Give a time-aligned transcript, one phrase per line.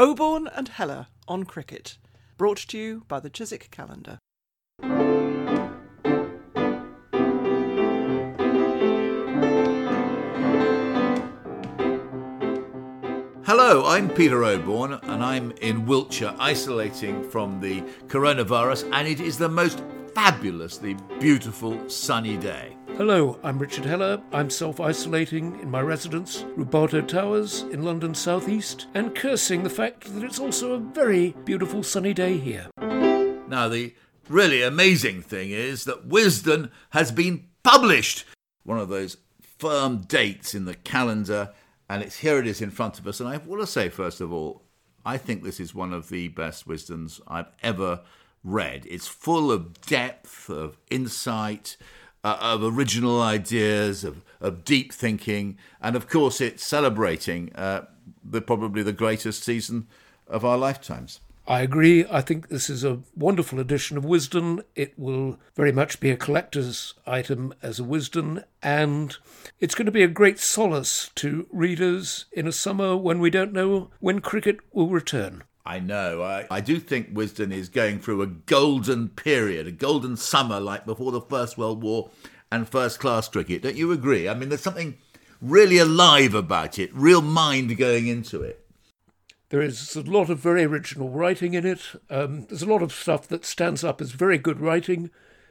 [0.00, 1.98] Oborne and Heller on cricket,
[2.38, 4.18] brought to you by the Chiswick Calendar.
[13.44, 19.36] Hello, I'm Peter Oborne, and I'm in Wiltshire isolating from the coronavirus, and it is
[19.36, 19.82] the most
[20.14, 22.74] fabulously beautiful sunny day.
[23.00, 24.20] Hello, I'm Richard Heller.
[24.30, 30.14] I'm self isolating in my residence, Rubato Towers, in London southeast, and cursing the fact
[30.14, 32.66] that it's also a very beautiful sunny day here.
[32.78, 33.94] Now, the
[34.28, 38.26] really amazing thing is that Wisden has been published.
[38.64, 41.54] One of those firm dates in the calendar,
[41.88, 43.18] and it's here it is in front of us.
[43.18, 44.60] And I want to say, first of all,
[45.06, 48.02] I think this is one of the best Wisdens I've ever
[48.44, 48.86] read.
[48.90, 51.78] It's full of depth, of insight,
[52.24, 57.82] uh, of original ideas, of, of deep thinking, and of course, it's celebrating uh,
[58.24, 59.86] the probably the greatest season
[60.26, 61.20] of our lifetimes.
[61.50, 62.04] I agree.
[62.08, 64.62] I think this is a wonderful edition of Wisden.
[64.76, 69.16] It will very much be a collector's item as a Wisden, and
[69.58, 73.52] it's going to be a great solace to readers in a summer when we don't
[73.52, 75.42] know when cricket will return.
[75.64, 76.22] I know.
[76.22, 80.86] I, I do think Wisden is going through a golden period, a golden summer like
[80.86, 82.10] before the First World War
[82.50, 83.62] and first class cricket.
[83.62, 84.28] Don't you agree?
[84.28, 84.96] I mean, there's something
[85.40, 88.66] really alive about it, real mind going into it.
[89.50, 91.80] There is a lot of very original writing in it.
[92.08, 95.10] Um, there's a lot of stuff that stands up as very good writing,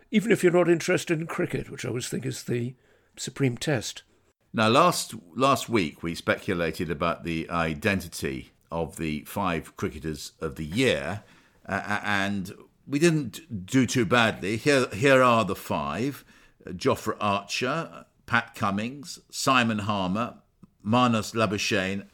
[0.09, 2.75] even if you're not interested in cricket, which I always think is the
[3.17, 4.03] supreme test.
[4.53, 10.65] Now, last last week we speculated about the identity of the five cricketers of the
[10.65, 11.23] year,
[11.67, 12.53] uh, and
[12.87, 14.57] we didn't do too badly.
[14.57, 16.23] Here, here are the five:
[16.65, 20.35] Jofra Archer, Pat Cummins, Simon Harmer,
[20.85, 22.07] Marnus Labuschagne,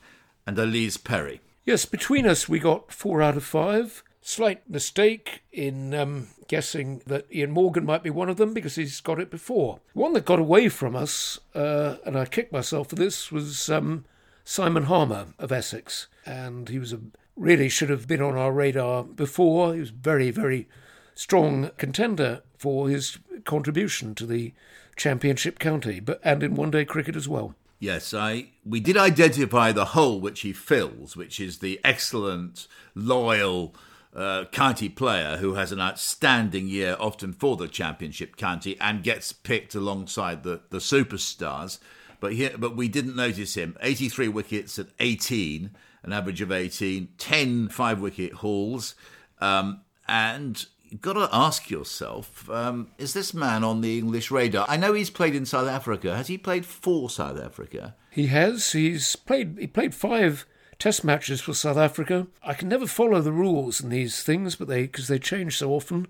[0.45, 1.41] and Ellyse Perry.
[1.65, 4.03] Yes, between us, we got four out of five.
[4.21, 9.01] Slight mistake in um, guessing that Ian Morgan might be one of them because he's
[9.01, 9.79] got it before.
[9.93, 14.05] One that got away from us, uh, and I kicked myself for this, was um,
[14.43, 16.07] Simon Harmer of Essex.
[16.25, 16.99] And he was a
[17.35, 19.73] really should have been on our radar before.
[19.73, 20.67] He was very, very
[21.13, 24.53] strong contender for his contribution to the
[24.95, 27.55] championship county, but and in one day cricket as well.
[27.79, 33.75] Yes, I we did identify the hole which he fills, which is the excellent, loyal
[34.15, 39.33] uh, county player who has an outstanding year, often for the championship county, and gets
[39.33, 41.79] picked alongside the, the superstars.
[42.21, 43.75] But here, but we didn't notice him.
[43.81, 45.71] 83 wickets at 18,
[46.05, 48.95] an average of 18, 10 five wicket hauls,
[49.41, 54.65] um, and you've got to ask yourself um, is this man on the English radar?
[54.69, 56.15] I know he's played in South Africa.
[56.15, 57.95] Has he played for South Africa?
[58.09, 58.71] He has.
[58.71, 59.57] He's played.
[59.59, 60.45] He played five
[60.77, 62.27] Test matches for South Africa.
[62.43, 65.71] I can never follow the rules in these things, but they because they change so
[65.71, 66.07] often.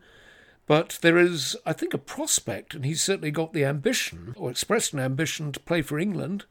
[0.68, 4.94] But there is, I think, a prospect, and he's certainly got the ambition, or expressed
[4.94, 6.46] an ambition, to play for England.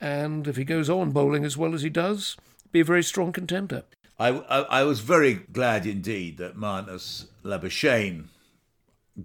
[0.00, 2.36] And if he goes on bowling as well as he does,
[2.72, 3.84] be a very strong contender.
[4.18, 8.28] I, I, I was very glad indeed that Marnus Labuschagne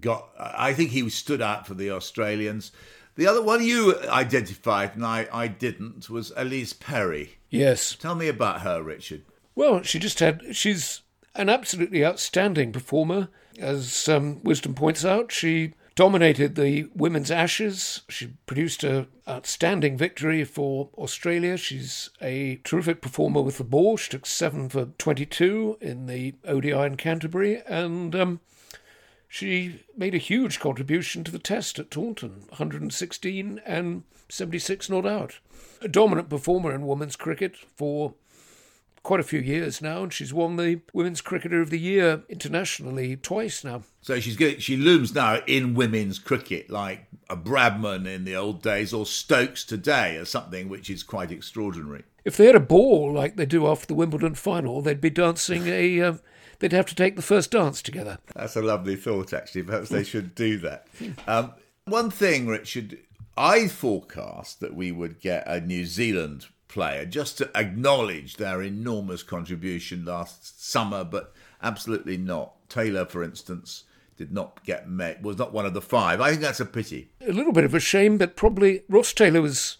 [0.00, 0.28] got.
[0.38, 2.72] I think he stood out for the Australians.
[3.16, 7.36] The other one you identified and I, I didn't was Ellyse Perry.
[7.50, 7.94] Yes.
[7.94, 9.22] Tell me about her, Richard.
[9.54, 10.56] Well, she just had.
[10.56, 11.02] She's
[11.34, 13.28] an absolutely outstanding performer.
[13.58, 18.02] As um, Wisden points out, she dominated the women's Ashes.
[18.08, 21.56] She produced an outstanding victory for Australia.
[21.56, 23.96] She's a terrific performer with the ball.
[23.96, 28.40] She took seven for 22 in the ODI in Canterbury, and um,
[29.28, 35.38] she made a huge contribution to the test at Taunton 116 and 76 not out.
[35.80, 38.14] A dominant performer in women's cricket for
[39.04, 43.16] quite a few years now, and she's won the Women's Cricketer of the Year internationally
[43.16, 43.82] twice now.
[44.02, 44.36] So she's.
[44.60, 49.64] She looms now in women's cricket like a Bradman in the old days or Stokes
[49.64, 52.02] today, or something which is quite extraordinary.
[52.24, 55.68] If they had a ball like they do after the Wimbledon final, they'd be dancing
[55.68, 56.00] a.
[56.00, 56.14] Uh,
[56.58, 58.18] they'd have to take the first dance together.
[58.34, 59.62] That's a lovely thought, actually.
[59.62, 60.88] Perhaps they should do that.
[61.28, 61.52] Um,
[61.84, 62.98] one thing, Richard,
[63.36, 69.22] I forecast that we would get a New Zealand player just to acknowledge their enormous
[69.22, 71.32] contribution last summer, but
[71.62, 72.68] absolutely not.
[72.68, 73.84] Taylor, for instance,
[74.16, 76.20] did not get met, was not one of the five.
[76.20, 77.10] I think that's a pity.
[77.26, 79.76] A little bit of a shame, but probably Ross Taylor was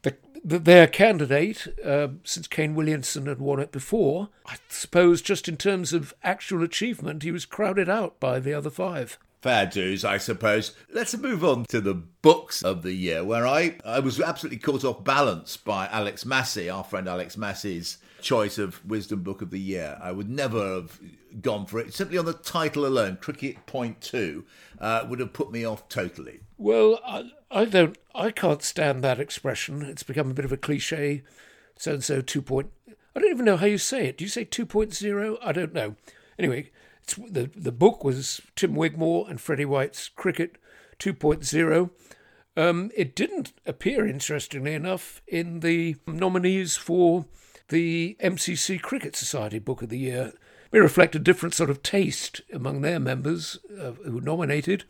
[0.00, 4.30] the, the, their candidate uh, since Kane Williamson had won it before.
[4.46, 8.70] I suppose just in terms of actual achievement, he was crowded out by the other
[8.70, 10.74] five fair dues, I suppose.
[10.92, 14.84] Let's move on to the books of the year, where I, I was absolutely caught
[14.84, 19.60] off balance by Alex Massie, our friend Alex Massie's choice of Wisden Book of the
[19.60, 19.98] Year.
[20.02, 21.00] I would never have
[21.40, 21.94] gone for it.
[21.94, 24.44] Simply on the title alone, Cricket Point 2,
[24.78, 26.40] uh, would have put me off totally.
[26.58, 29.82] Well, I, I don't, I can't stand that expression.
[29.82, 31.22] It's become a bit of a cliche.
[31.78, 32.42] So and so 2.
[32.42, 32.70] Point,
[33.16, 34.18] I don't even know how you say it.
[34.18, 35.38] Do you say 2.0?
[35.42, 35.96] I don't know.
[36.38, 36.70] Anyway,
[37.14, 40.56] the, the book was Tim Wigmore and Freddie Wilde's Cricket
[40.98, 41.90] 2.0.
[42.56, 47.26] Um, it didn't appear, interestingly enough, in the nominees for
[47.68, 50.32] the MCC Cricket Society Book of the Year.
[50.72, 54.84] It reflect a different sort of taste among their members uh, who were nominated,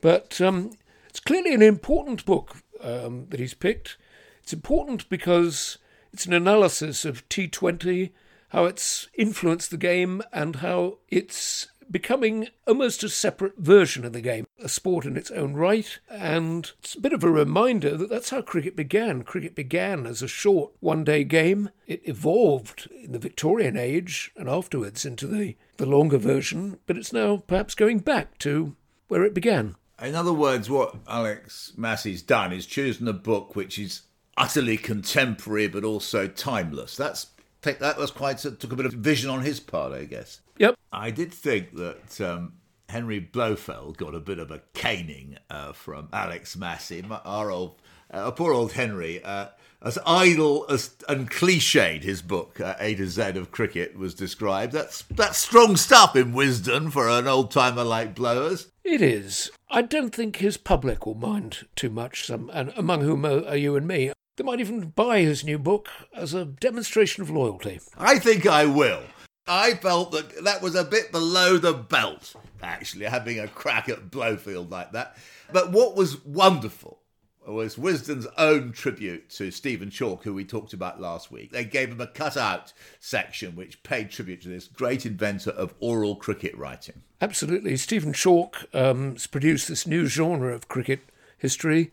[0.00, 0.72] but um,
[1.08, 3.96] it's clearly an important book um, that he's picked.
[4.42, 5.78] It's important because
[6.12, 8.10] it's an analysis of T20,
[8.54, 14.20] how it's influenced the game, and how it's becoming almost a separate version of the
[14.20, 15.98] game, a sport in its own right.
[16.08, 19.24] And it's a bit of a reminder that that's how cricket began.
[19.24, 21.70] Cricket began as a short one day game.
[21.88, 27.12] It evolved in the Victorian age and afterwards into the, the longer version, but it's
[27.12, 28.76] now perhaps going back to
[29.08, 29.74] where it began.
[30.00, 34.02] In other words, what Alex Massie's done is chosen a book which is
[34.36, 36.96] utterly contemporary but also timeless.
[36.96, 37.26] That's
[37.64, 40.40] take that was quite took a bit of vision on his part, I guess.
[40.58, 40.76] Yep.
[40.92, 42.54] I did think that um,
[42.88, 47.80] Henry Blofeld got a bit of a caning uh, from Alex Massie, our old,
[48.12, 49.22] uh, poor old Henry.
[49.22, 49.48] Uh,
[49.82, 54.72] as idle as, and cliched his book uh, A to Z of cricket was described.
[54.72, 58.68] That's that's strong stuff in Wisden for an old timer like Blowers.
[58.82, 59.50] It is.
[59.70, 62.26] I don't think his public will mind too much.
[62.26, 64.12] Some, and among whom are you and me.
[64.36, 67.80] They might even buy his new book as a demonstration of loyalty.
[67.96, 69.02] I think I will.
[69.46, 74.10] I felt that that was a bit below the belt, actually, having a crack at
[74.10, 75.16] Blofeld like that.
[75.52, 76.98] But what was wonderful
[77.46, 81.52] was Wisden's own tribute to Stephen Chalke, who we talked about last week.
[81.52, 86.16] They gave him a cut-out section which paid tribute to this great inventor of oral
[86.16, 87.02] cricket writing.
[87.20, 87.76] Absolutely.
[87.76, 91.00] Stephen Chalke um, has produced this new genre of cricket
[91.38, 91.92] history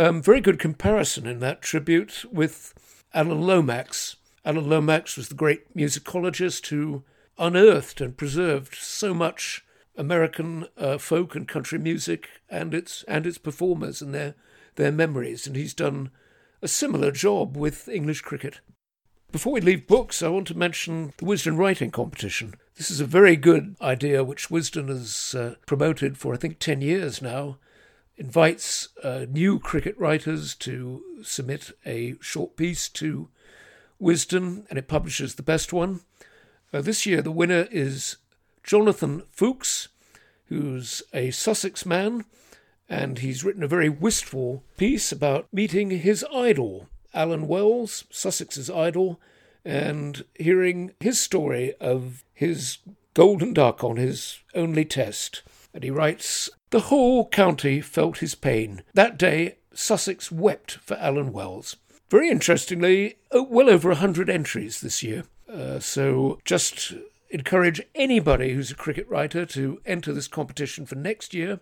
[0.00, 2.72] um, very good comparison in that tribute with
[3.12, 4.16] Alan Lomax.
[4.44, 7.04] Alan Lomax was the great musicologist who
[7.38, 9.64] unearthed and preserved so much
[9.96, 14.34] American uh, folk and country music and its and its performers and their
[14.76, 16.10] their memories, and he's done
[16.62, 18.60] a similar job with English cricket.
[19.32, 22.54] Before we leave books, I want to mention the Wisden Writing Competition.
[22.76, 26.80] This is a very good idea which Wisden has uh, promoted for I think ten
[26.80, 27.58] years now,
[28.20, 33.30] invites uh, new cricket writers to submit a short piece to
[34.00, 36.00] Wisden, and it publishes the best one.
[36.72, 38.18] Uh, this year, the winner is
[38.62, 39.88] Jonathan Fuchs,
[40.44, 42.26] who's a Sussex man,
[42.90, 49.18] and he's written a very wistful piece about meeting his idol, Alan Wells, Sussex's idol,
[49.64, 52.78] and hearing his story of his
[53.14, 55.42] golden duck on his only test.
[55.72, 58.82] And he writes The whole county felt his pain.
[58.94, 61.76] That day, Sussex wept for Alan Wells.
[62.08, 65.24] Very interestingly, uh, well over a hundred entries this year.
[65.52, 66.94] Uh, so just
[67.30, 71.58] encourage anybody who's a cricket writer to enter this competition for next year.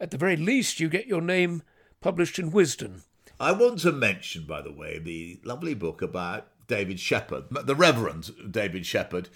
[0.00, 1.62] At the very least, you get your name
[2.00, 3.02] published in Wisden.
[3.38, 8.50] I want to mention, by the way, the lovely book about David Sheppard, the Reverend
[8.50, 9.28] David Sheppard.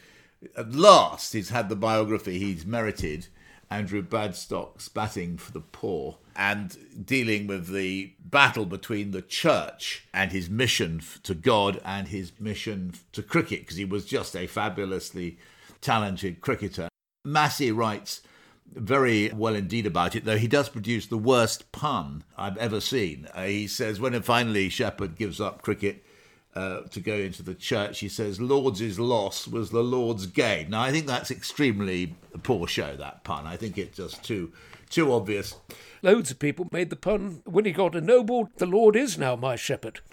[0.56, 3.28] At last, he's had the biography he's merited
[3.72, 6.76] Andrew Bradstock's Batting for the Poor and
[7.06, 12.92] dealing with the battle between the church and his mission to God and his mission
[13.12, 15.38] to cricket, because he was just a fabulously
[15.80, 16.88] talented cricketer.
[17.24, 18.20] Massie writes
[18.66, 23.26] very well indeed about it, though he does produce the worst pun I've ever seen.
[23.34, 26.04] Uh, he says when finally Sheppard gives up cricket,
[26.54, 30.70] uh, to go into the church, he says, Lord's loss was the Lord's gain.
[30.70, 33.46] Now, I think that's extremely poor show, that pun.
[33.46, 34.52] I think it's just too
[34.90, 35.56] too obvious.
[36.02, 39.56] Loads of people made the pun when he got ennobled, the Lord is now my
[39.56, 40.00] shepherd.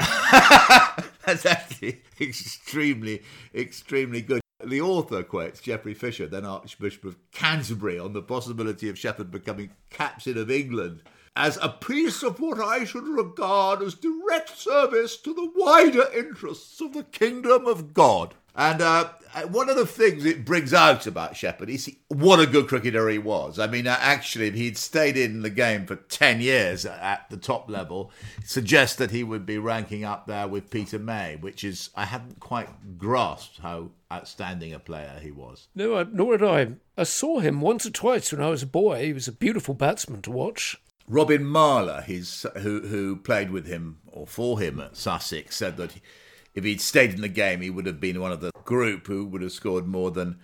[1.26, 4.42] that's actually extremely, extremely good.
[4.64, 9.72] The author quotes Geoffrey Fisher, then Archbishop of Canterbury, on the possibility of Sheppard becoming
[9.90, 11.02] captain of England
[11.40, 16.82] as a piece of what I should regard as direct service to the wider interests
[16.82, 18.36] of the kingdom of God.
[18.54, 19.12] And uh,
[19.50, 23.20] one of the things it brings out about Sheppard is what a good cricketer he
[23.20, 23.58] was.
[23.58, 27.38] I mean, uh, actually, if he'd stayed in the game for 10 years at the
[27.38, 28.12] top level,
[28.44, 32.42] suggests that he would be ranking up there with Peter May, which is, I hadn't
[32.42, 35.70] quite grasped how outstanding a player he was.
[35.74, 36.74] No, nor had I.
[36.98, 39.06] I saw him once or twice when I was a boy.
[39.06, 40.76] He was a beautiful batsman to watch.
[41.10, 45.96] Robin Marlar, his, who, who played with him or for him at Sussex, said that
[46.54, 49.26] if he'd stayed in the game, he would have been one of the group who
[49.26, 50.40] would have scored more than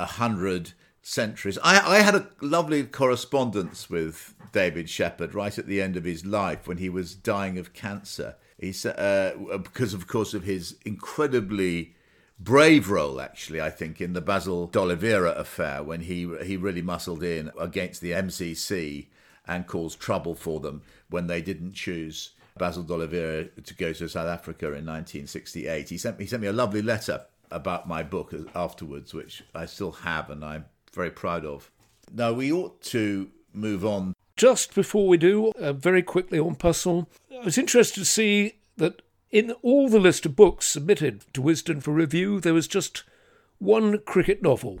[0.00, 0.72] hundred
[1.02, 1.58] centuries.
[1.62, 6.24] I, I had a lovely correspondence with David Sheppard right at the end of his
[6.24, 8.36] life when he was dying of cancer.
[8.58, 11.94] He uh, because, of course, of his incredibly
[12.40, 17.22] brave role, actually, I think, in the Basil d'Oliveira affair when he he really muscled
[17.22, 19.08] in against the MCC
[19.48, 24.28] and caused trouble for them when they didn't choose Basil d'Oliveira to go to South
[24.28, 25.88] Africa in 1968.
[25.88, 29.64] He sent me he sent me a lovely letter about my book afterwards, which I
[29.66, 31.70] still have and I'm very proud of.
[32.12, 34.14] Now we ought to move on.
[34.36, 39.02] Just before we do, uh, very quickly on Puzzle, I was interested to see that
[39.30, 43.04] in all the list of books submitted to Wisden for review, there was just
[43.58, 44.80] one cricket novel.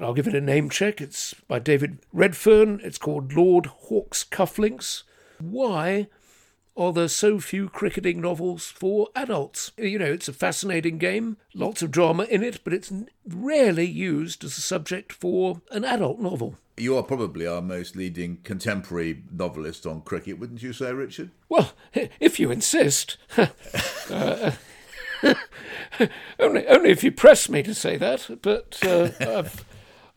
[0.00, 1.02] And I'll give it a name check.
[1.02, 2.80] It's by David Redfern.
[2.82, 5.02] It's called Lord Hawke's Cufflinks.
[5.38, 6.06] Why
[6.74, 9.72] are there so few cricketing novels for adults?
[9.76, 12.90] You know, it's a fascinating game, lots of drama in it, but it's
[13.28, 16.56] rarely used as a subject for an adult novel.
[16.78, 21.30] You are probably our most leading contemporary novelist on cricket, wouldn't you say, Richard?
[21.50, 23.18] Well, if you insist.
[23.36, 24.52] uh,
[26.38, 28.38] only, only if you press me to say that.
[28.40, 29.64] But uh, I've,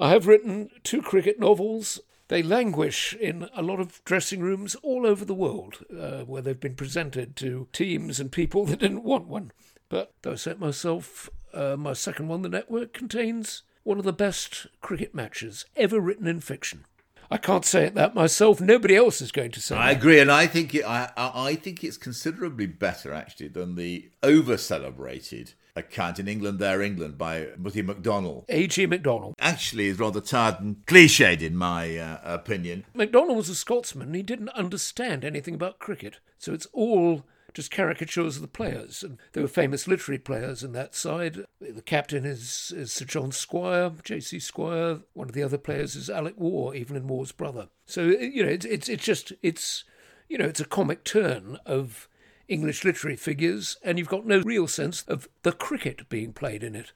[0.04, 2.02] I have written two cricket novels.
[2.28, 6.60] They languish in a lot of dressing rooms all over the world, uh, where they've
[6.60, 9.54] been presented to teams and people that didn't want one.
[9.88, 14.12] But though I said myself, uh, my second one, The Network, contains one of the
[14.12, 16.84] best cricket matches ever written in fiction.
[17.32, 18.60] I can't say it that myself.
[18.60, 19.78] Nobody else is going to say.
[19.78, 20.02] I that.
[20.02, 24.58] agree, and I think it, I I think it's considerably better actually than the over
[24.58, 28.46] celebrated account in England, their England by Mutty Macdonell.
[28.50, 28.88] A.G.
[28.88, 29.34] Macdonell.
[29.40, 32.86] Actually, is rather tired and cliched in my uh, opinion.
[32.96, 34.08] Macdonell was a Scotsman.
[34.08, 39.04] and He didn't understand anything about cricket, so it's all just caricatures of the players.
[39.04, 41.46] And there were famous literary players in that side.
[41.62, 44.40] The captain is, is Sir John Squire, J.C.
[44.40, 45.02] Squire.
[45.14, 47.70] One of the other players is Alec Waugh, Evelyn Waugh's brother.
[47.86, 49.84] So you know, it's it's, it's just it's
[50.30, 52.08] you know, it's a comic turn of
[52.48, 56.76] English literary figures, and you've got no real sense of the cricket being played in
[56.76, 56.92] it.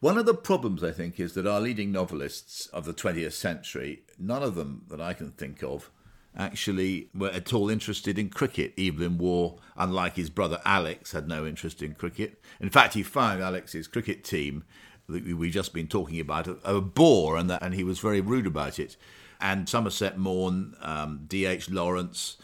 [0.00, 4.02] One of the problems, I think, is that our leading novelists of the 20th century,
[4.18, 5.90] none of them that I can think of,
[6.36, 8.74] actually were at all interested in cricket.
[8.78, 12.42] Evelyn Waugh, unlike his brother Alex, had no interest in cricket.
[12.60, 14.64] In fact, he found Alex's cricket team
[15.08, 18.46] that we've just been talking about a, bore, and that, and he was very rude
[18.46, 18.96] about it.
[19.40, 21.70] And Somerset Maugham, um, D.H.
[21.70, 22.36] Lawrence,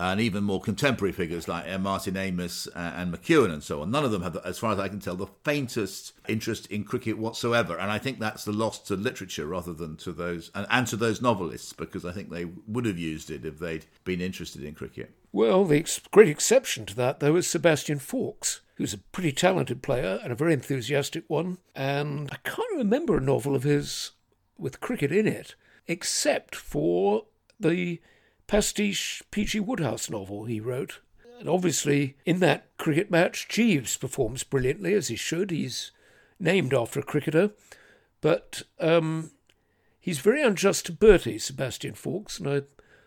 [0.00, 3.90] and even more contemporary figures like uh, Martin Amis uh, and McEwan and so on.
[3.90, 7.18] None of them have, as far as I can tell, the faintest interest in cricket
[7.18, 7.76] whatsoever.
[7.76, 10.96] And I think that's the loss to literature rather than to those and, and to
[10.96, 14.74] those novelists because I think they would have used it if they'd been interested in
[14.74, 15.10] cricket.
[15.32, 19.82] Well, the ex- great exception to that, though, is Sebastian Faulks, who's a pretty talented
[19.82, 21.58] player and a very enthusiastic one.
[21.74, 24.12] And I can't remember a novel of his
[24.56, 25.54] with cricket in it,
[25.86, 27.24] except for
[27.58, 28.00] the
[28.48, 29.60] pastiche P.G.
[29.60, 30.98] Wodehouse novel he wrote.
[31.38, 35.52] And obviously, in that cricket match, Jeeves performs brilliantly, as he should.
[35.52, 35.92] He's
[36.40, 37.52] named after a cricketer.
[38.20, 39.30] But um,
[40.00, 42.62] he's very unjust to Bertie, Sebastian Faulks, and I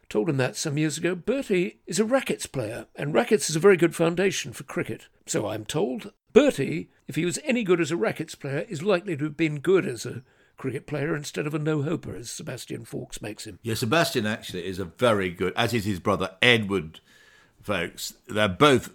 [0.07, 1.15] told him that some years ago.
[1.15, 5.07] Bertie is a rackets player, and rackets is a very good foundation for cricket.
[5.25, 6.13] So I'm told.
[6.31, 9.59] Bertie, if he was any good as a rackets player, is likely to have been
[9.59, 10.23] good as a
[10.61, 13.57] cricket player instead of a no-hoper, as Sebastian Faulks makes him.
[13.63, 16.99] Yeah, Sebastian actually is a very good, as is his brother Edward
[17.63, 18.13] Faulks.
[18.27, 18.91] They're both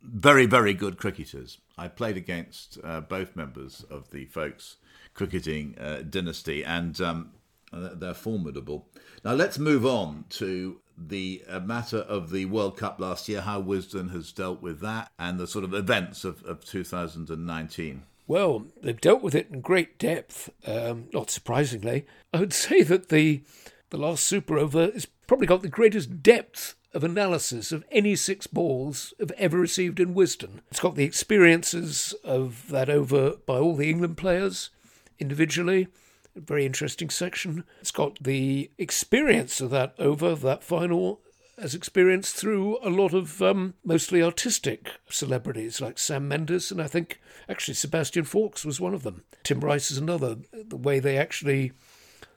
[0.00, 1.58] very, very good cricketers.
[1.76, 4.76] I played against uh, both members of the Faulks
[5.12, 7.32] cricketing uh, dynasty, and um,
[7.72, 8.86] they're formidable.
[9.24, 13.60] Now let's move on to the uh, matter of the World Cup last year, how
[13.60, 18.02] Wisden has dealt with that, and the sort of events of, of 2019.
[18.30, 20.50] Well, they've dealt with it in great depth.
[20.64, 23.42] Um, not surprisingly, I would say that the
[23.88, 28.46] the last Super Over has probably got the greatest depth of analysis of any six
[28.46, 30.60] balls I've ever received in Wisden.
[30.70, 34.70] It's got the experiences of that over by all the England players
[35.18, 35.88] individually.
[36.36, 37.64] A very interesting section.
[37.80, 41.20] It's got the experience of that over, that final,
[41.60, 46.86] as experienced through a lot of um, mostly artistic celebrities like Sam Mendes, and I
[46.86, 49.24] think actually Sebastian Faulks was one of them.
[49.42, 50.36] Tim Rice is another.
[50.52, 51.72] The way they actually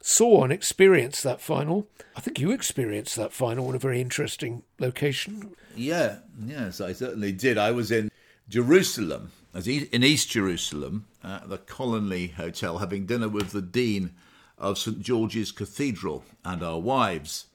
[0.01, 1.87] saw and experienced that final.
[2.15, 5.55] I think you experienced that final in a very interesting location.
[5.75, 7.57] Yeah, yes, I certainly did.
[7.57, 8.11] I was in
[8.49, 9.31] Jerusalem,
[9.65, 14.11] in East Jerusalem, at the Colony Hotel, having dinner with the Dean
[14.57, 17.45] of St George's Cathedral and our wives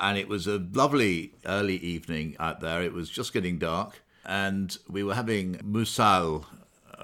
[0.00, 2.82] and it was a lovely early evening out there.
[2.82, 6.44] It was just getting dark, and we were having Musar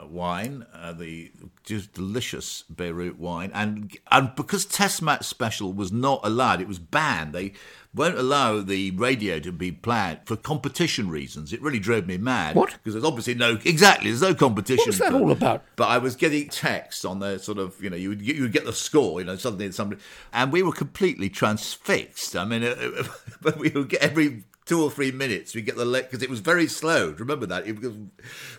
[0.05, 1.31] wine, uh, the
[1.65, 6.79] just delicious Beirut wine, and and because Test match special was not allowed, it was
[6.79, 7.33] banned.
[7.33, 7.53] They
[7.95, 11.53] won't allow the radio to be played for competition reasons.
[11.53, 12.55] It really drove me mad.
[12.55, 12.73] What?
[12.73, 14.85] Because there's obviously no exactly there's no competition.
[14.85, 15.65] What was that for- all about?
[15.77, 18.53] But I was getting texts on the sort of you know you would you would
[18.53, 20.01] get the score you know suddenly somebody
[20.33, 22.37] and we were completely transfixed.
[22.37, 23.05] I mean, uh,
[23.41, 26.41] but we would get every two or three minutes we get the because it was
[26.41, 27.15] very slow.
[27.19, 27.65] Remember that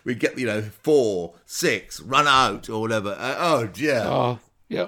[0.04, 3.16] we get you know four six run out or whatever.
[3.20, 4.04] Uh, oh dear.
[4.06, 4.88] Ah, yeah.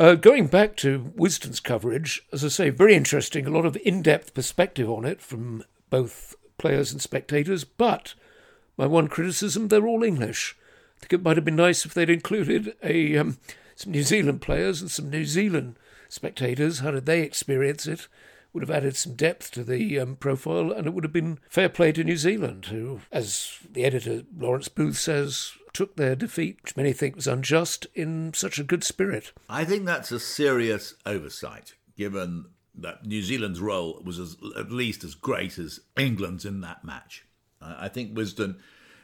[0.00, 3.46] Uh, going back to Wisden's coverage, as I say, very interesting.
[3.46, 7.62] A lot of in-depth perspective on it from both players and spectators.
[7.62, 8.14] But
[8.76, 10.56] my one criticism: they're all English.
[10.96, 13.38] I think it might have been nice if they'd included a um,
[13.76, 15.76] some New Zealand players and some New Zealand
[16.08, 16.80] spectators.
[16.80, 18.08] How did they experience it?
[18.54, 21.68] Would have added some depth to the um, profile, and it would have been fair
[21.68, 26.76] play to New Zealand, who, as the editor Lawrence Booth says, took their defeat, which
[26.76, 29.32] many think was unjust, in such a good spirit.
[29.50, 32.46] I think that's a serious oversight, given
[32.76, 37.24] that New Zealand's role was as, at least as great as England's in that match.
[37.60, 38.56] I I think Wisden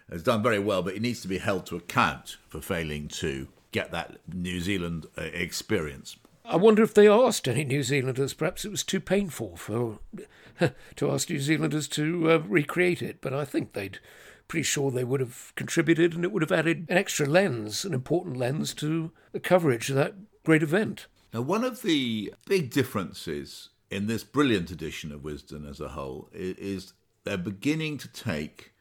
[0.08, 3.48] has done very well, but he needs to be held to account for failing to
[3.72, 6.16] get that New Zealand uh, experience.
[6.50, 8.34] I wonder if they asked any New Zealanders.
[8.34, 10.00] Perhaps it was too painful for
[10.96, 14.00] to ask New Zealanders to uh, recreate it, but I think they'd
[14.48, 17.94] pretty sure they would have contributed, and it would have added an extra lens, an
[17.94, 20.14] important lens to the coverage of that
[20.44, 21.06] great event.
[21.32, 26.30] Now, one of the big differences in this brilliant edition of Wisden as a whole
[26.32, 28.72] is they're beginning to take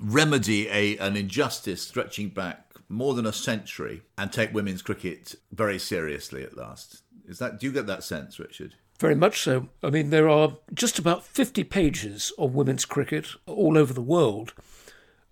[0.00, 5.78] remedy a an injustice stretching back more than a century and take women's cricket very
[5.78, 7.02] seriously at last.
[7.28, 8.74] Is that do you get that sense, Richard?
[8.98, 9.68] Very much so.
[9.82, 14.52] I mean, there are just about 50 pages on women's cricket all over the world.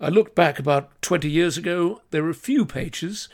[0.00, 3.28] I looked back about 20 years ago, there were few pages,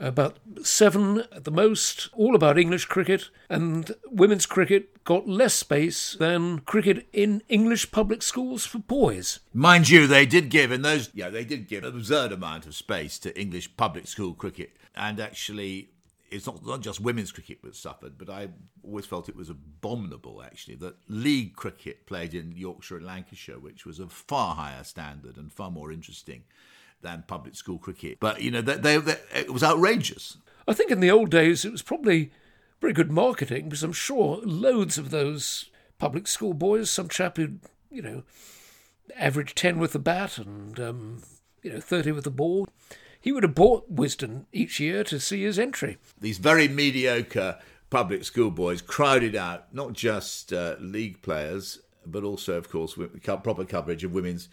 [0.00, 6.16] about seven at the most, all about English cricket, and women's cricket got less space
[6.18, 9.40] than cricket in English public schools for boys.
[9.52, 12.74] Mind you, they did give in those yeah, they did give an absurd amount of
[12.74, 14.76] space to English public school cricket.
[14.96, 15.90] And actually
[16.34, 18.48] it's not, not just women's cricket that suffered, but I
[18.82, 23.86] always felt it was abominable, actually, that league cricket played in Yorkshire and Lancashire, which
[23.86, 26.42] was of far higher standard and far more interesting
[27.02, 28.18] than public school cricket.
[28.20, 30.38] But, you know, they, they, they, it was outrageous.
[30.66, 32.30] I think in the old days it was probably
[32.80, 37.54] very good marketing because I'm sure loads of those public school boys, some chap who,
[37.90, 38.22] you know,
[39.16, 41.22] averaged 10 with the bat and, um,
[41.62, 42.68] you know, 30 with the ball,
[43.20, 45.98] he would have bought Wisden each year to see his entry.
[46.20, 47.58] These very mediocre
[47.90, 53.64] public school boys crowded out not just uh, league players, but also, of course, proper
[53.64, 54.48] coverage of women's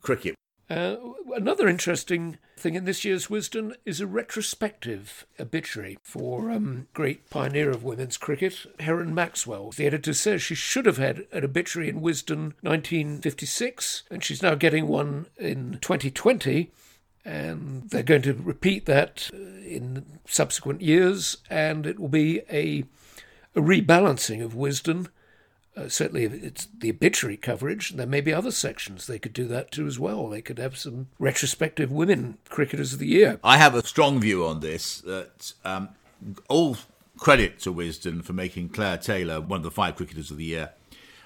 [0.00, 0.34] cricket.
[0.70, 0.96] Uh,
[1.34, 7.70] another interesting thing in this year's Wisden is a retrospective obituary for um, great pioneer
[7.70, 9.70] of women's cricket, Heron Maxwell.
[9.70, 14.54] The editor says she should have had an obituary in Wisden 1956, and she's now
[14.54, 16.70] getting one in 2020.
[17.24, 22.84] And they're going to repeat that uh, in subsequent years, and it will be a,
[23.54, 25.08] a rebalancing of Wisden.
[25.78, 27.90] Uh, certainly, it's the obituary coverage.
[27.90, 30.28] There may be other sections they could do that too as well.
[30.28, 33.38] They could have some retrospective women cricketers of the year.
[33.44, 35.90] I have a strong view on this that um,
[36.48, 36.76] all
[37.18, 40.70] credit to Wisden for making Claire Taylor one of the five cricketers of the year.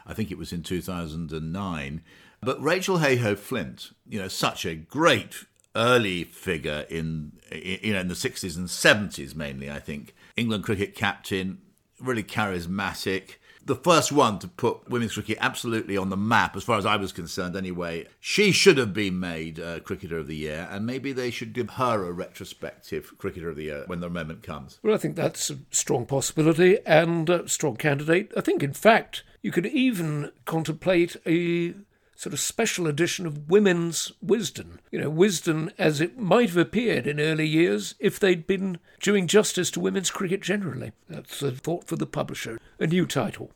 [0.07, 2.03] I think it was in 2009.
[2.41, 5.45] But Rachael Heyhoe Flint, you know, such a great
[5.77, 10.15] early figure in, you know, in the 60s and 70s mainly, I think.
[10.37, 11.59] England cricket captain,
[12.01, 13.37] really charismatic.
[13.64, 16.96] The first one to put women's cricket absolutely on the map, as far as I
[16.96, 18.07] was concerned, anyway.
[18.18, 21.70] She should have been made uh, Cricketer of the Year, and maybe they should give
[21.70, 24.79] her a retrospective Cricketer of the Year when the moment comes.
[24.83, 28.33] Well, I think that's a strong possibility and a strong candidate.
[28.37, 31.75] I think, in fact, you could even contemplate a
[32.22, 34.78] sort of special edition of women's Wisden.
[34.92, 39.26] You know, Wisden as it might have appeared in early years if they'd been doing
[39.26, 40.92] justice to women's cricket generally.
[41.08, 42.61] That's a thought for the publisher.
[42.78, 43.50] A new title.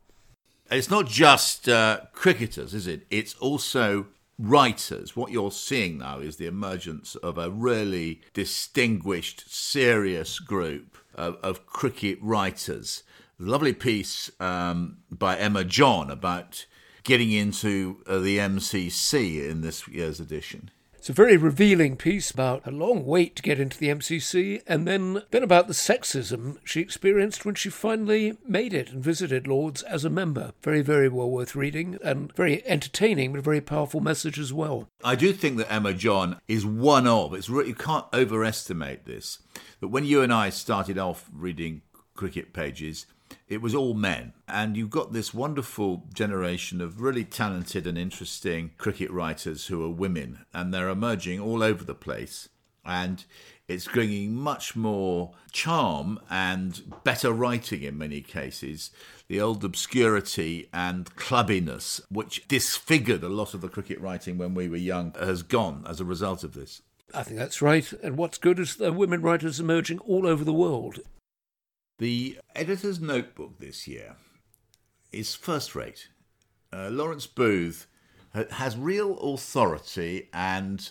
[0.68, 3.06] It's not just uh, cricketers, is it?
[3.08, 5.14] It's also writers.
[5.14, 11.66] What you're seeing now is the emergence of a really distinguished, serious group of, of
[11.66, 13.04] cricket writers.
[13.38, 16.66] Lovely piece um, by Emma John about
[17.06, 20.70] getting into uh, the MCC in this year's edition.
[20.96, 24.88] It's a very revealing piece about a long wait to get into the MCC and
[24.88, 29.84] then, then about the sexism she experienced when she finally made it and visited Lords
[29.84, 30.52] as a member.
[30.62, 34.88] Very, very well worth reading and very entertaining, but a very powerful message as well.
[35.04, 39.38] I do think that Emma John is one of, it's really, you can't overestimate this,
[39.78, 41.82] that when you and I started off reading
[42.16, 43.06] cricket pages,
[43.48, 44.32] it was all men.
[44.48, 49.90] And you've got this wonderful generation of really talented and interesting cricket writers who are
[49.90, 52.48] women, and they're emerging all over the place.
[52.84, 53.24] And
[53.68, 58.90] it's bringing much more charm and better writing in many cases.
[59.26, 64.68] The old obscurity and clubbiness, which disfigured a lot of the cricket writing when we
[64.68, 66.82] were young, has gone as a result of this.
[67.12, 67.92] I think that's right.
[68.04, 71.00] And what's good is are women writers emerging all over the world.
[71.98, 74.16] The editor's notebook this year
[75.12, 76.08] is first rate.
[76.70, 77.86] Uh, Lawrence Booth
[78.50, 80.90] has real authority and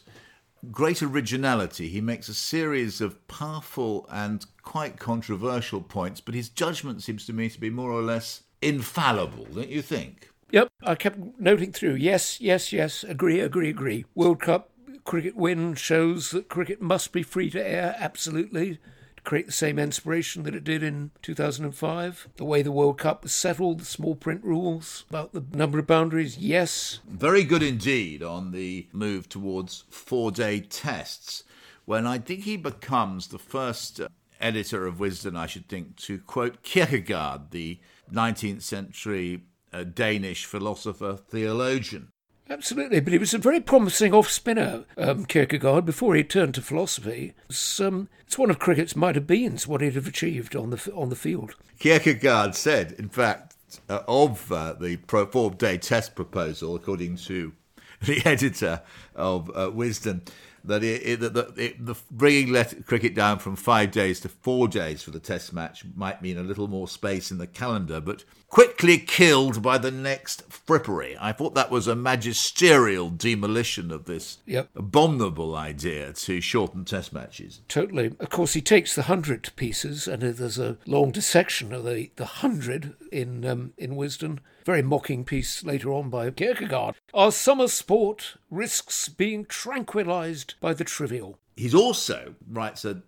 [0.71, 1.89] great originality.
[1.89, 7.33] He makes a series of powerful and quite controversial points, but his judgment seems to
[7.33, 10.31] me to be more or less infallible, don't you think?
[10.49, 14.05] Yep, I kept noting through yes, yes, yes, agree, agree, agree.
[14.15, 14.71] World Cup
[15.03, 18.79] cricket win shows that cricket must be free to air, absolutely
[19.25, 22.29] create the same inspiration that it did in 2005.
[22.37, 25.87] The way the World Cup was settled, the small print rules about the number of
[25.87, 26.99] boundaries, yes.
[27.07, 31.43] Very good indeed on the move towards four day tests,
[31.85, 34.07] when I think he becomes the first uh,
[34.39, 37.79] editor of Wisden, I should think, to quote Kierkegaard, the
[38.11, 42.09] 19th century uh, Danish philosopher theologian.
[42.49, 46.61] Absolutely, but he was a very promising off spinner, um, Kierkegaard, before he turned to
[46.61, 47.33] philosophy.
[47.49, 50.91] It's, um, it's one of cricket's might have beens, what he'd have achieved on the,
[50.93, 51.55] on the field.
[51.79, 53.55] Kierkegaard said, in fact,
[53.89, 57.53] uh, of uh, the pro four day test proposal, according to
[58.01, 58.81] the editor
[59.15, 60.27] of uh, Wisden,
[60.67, 64.67] that it, it, that it, the bringing let, cricket down from five days to four
[64.67, 68.23] days for the Test match might mean a little more space in the calendar, but
[68.49, 71.17] quickly killed by the next frippery.
[71.19, 74.69] I thought that was a magisterial demolition of this yep.
[74.75, 77.61] abominable idea to shorten Test matches.
[77.67, 78.15] Totally.
[78.19, 82.11] Of course, he takes the hundred to pieces, and there's a long dissection of the,
[82.15, 86.95] the hundred in um, in Wisden very mocking piece later on by Kierkegaard.
[87.13, 91.37] Our summer sport risks being tranquilized by the trivial.
[91.55, 93.03] He's also writes a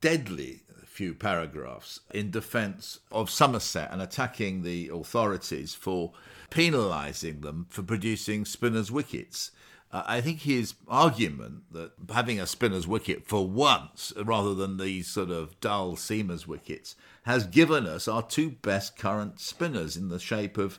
[0.00, 6.12] deadly few paragraphs in defense of Somerset and attacking the authorities for
[6.50, 9.52] penalizing them for producing spinners' wickets.
[9.90, 15.08] Uh, I think his argument that having a spinner's wicket for once, rather than these
[15.08, 20.18] sort of dull seamers' wickets, has given us our two best current spinners in the
[20.18, 20.78] shape of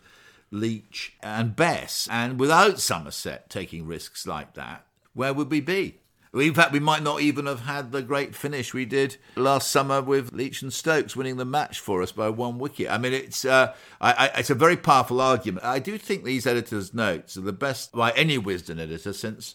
[0.54, 2.08] Leach, and Bess.
[2.12, 6.00] And without Somerset taking risks like that, where would we be?
[6.34, 10.02] In fact, we might not even have had the great finish we did last summer
[10.02, 12.90] with Leach and Stokes winning the match for us by one wicket.
[12.90, 15.66] I mean, it's uh, I, I, it's a very powerful argument.
[15.66, 19.54] I do think these editors' notes are the best by any Wisden editor since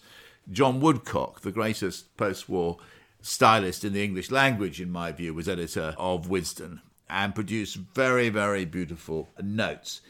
[0.53, 2.79] John Woodcock, the greatest post-war
[3.21, 6.81] stylist in the English language, in my view, was editor of Wisden
[7.11, 10.01] and produced very, very beautiful notes.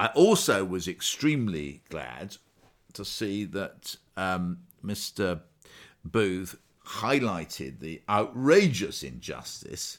[0.00, 2.38] I also was extremely glad
[2.94, 5.42] to see that um, Mr.
[6.02, 9.98] Booth highlighted the outrageous injustice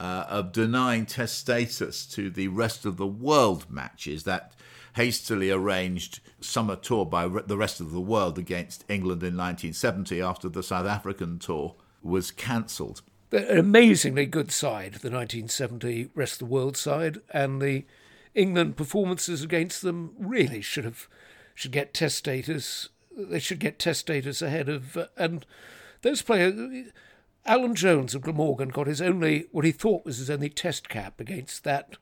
[0.00, 4.54] uh, of denying test status to the rest of the world matches that
[4.96, 10.20] hastily arranged summer tour by re- the rest of the world against England in 1970
[10.20, 13.02] after the South African tour was cancelled.
[13.30, 17.84] An amazingly good side, the 1970 rest of the world side, and the
[18.34, 21.08] England performances against them really should have
[21.54, 22.88] should get test status.
[23.16, 25.44] They should get test status ahead of uh, and
[26.02, 26.92] those players.
[27.44, 31.20] Alan Jones of Glamorgan got his only what he thought was his only test cap
[31.20, 31.96] against that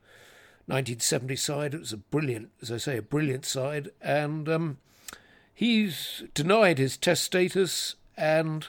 [0.67, 1.73] 1970 side.
[1.73, 4.77] It was a brilliant, as I say, a brilliant side, and um,
[5.53, 8.67] he's denied his test status and.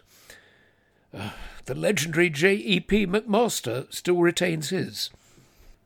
[1.15, 1.31] Uh,
[1.67, 3.07] the legendary J.E.P.
[3.07, 5.11] McMaster still retains his.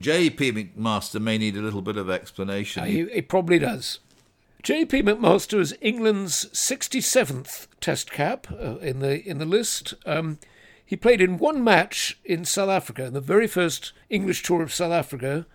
[0.00, 0.52] J.P.
[0.52, 2.82] McMaster may need a little bit of explanation.
[2.82, 4.00] Uh, he, he probably does.
[4.62, 5.02] J.P.
[5.02, 9.94] McMaster is England's 67th Test cap uh, in the in the list.
[10.04, 10.38] Um,
[10.85, 14.92] he played in one match in South Africa, the very first English tour of South
[14.92, 15.46] Africa,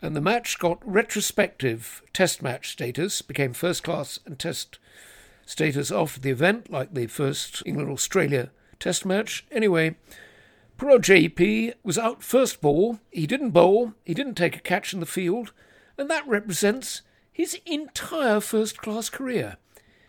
[0.00, 4.78] and the match got retrospective Test match status, became first class and Test
[5.46, 9.46] status after the event, like the first England Australia Test match.
[9.50, 9.96] Anyway,
[10.76, 15.00] Poor JP was out first ball, he didn't bowl, he didn't take a catch in
[15.00, 15.52] the field,
[15.96, 19.56] and that represents his entire first class career.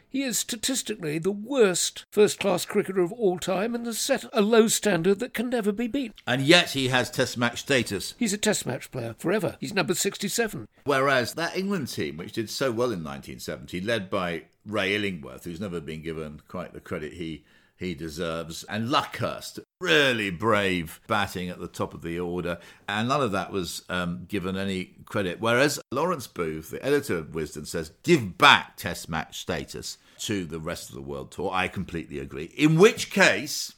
[0.10, 4.42] He is statistically the worst first class cricketer of all time and has set a
[4.42, 6.14] low standard that can never be beat.
[6.26, 8.16] And yet he has test match status.
[8.18, 9.58] He's a test match player forever.
[9.60, 10.68] He's number 67.
[10.86, 15.60] Whereas that England team, which did so well in 1970, led by Ray Illingworth, who's
[15.60, 17.44] never been given quite the credit he
[17.78, 18.64] he deserves.
[18.66, 22.58] And Luckhurst, really brave batting at the top of the order.
[22.88, 25.40] And none of that was um, given any credit.
[25.40, 30.60] Whereas Lawrence Booth, the editor of Wisden, says give back Test match status to the
[30.60, 31.52] rest of the world tour.
[31.54, 32.46] I completely agree.
[32.56, 33.74] In which case,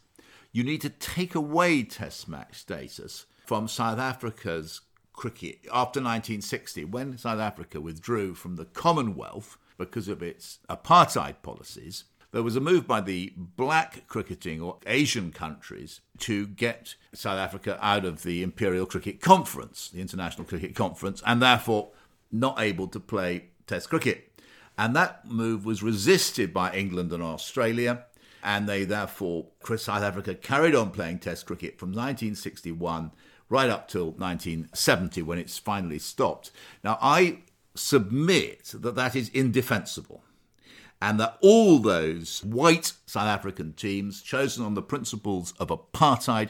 [0.51, 4.81] you need to take away Test match status from South Africa's
[5.13, 12.03] cricket after 1960, when South Africa withdrew from the Commonwealth because of its apartheid policies
[12.37, 17.79] there was a move by the black cricketing or Asian countries to get South Africa
[17.81, 21.89] out of the Imperial Cricket Conference, the International Cricket Conference, and therefore
[22.31, 24.39] not able to play Test cricket.
[24.77, 28.05] And that move was resisted by England and Australia,
[28.43, 33.13] and they therefore, South Africa carried on playing Test cricket from 1961
[33.49, 36.51] right up till 1970 when it's finally stopped.
[36.83, 37.39] Now, I
[37.73, 40.21] submit that that is indefensible
[41.01, 46.49] and that all those white South African teams, chosen on the principles of apartheid,